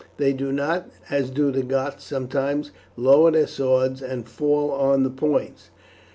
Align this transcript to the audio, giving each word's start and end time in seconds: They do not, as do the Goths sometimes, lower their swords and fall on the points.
They 0.17 0.33
do 0.33 0.51
not, 0.51 0.89
as 1.11 1.29
do 1.29 1.51
the 1.51 1.61
Goths 1.61 2.03
sometimes, 2.05 2.71
lower 2.97 3.29
their 3.29 3.45
swords 3.45 4.01
and 4.01 4.27
fall 4.27 4.71
on 4.71 5.03
the 5.03 5.11
points. 5.11 5.69